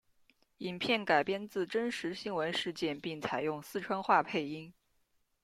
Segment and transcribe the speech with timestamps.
[0.57, 4.73] 影片改编自真实新闻事件并采用四川话配音。